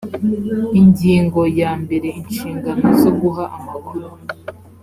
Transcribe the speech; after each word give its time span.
ingingo 0.79 1.41
ya 1.59 1.71
mbere 1.83 2.07
inshingano 2.21 2.85
zo 3.01 3.11
guha 3.19 3.43
amakuru 3.59 4.07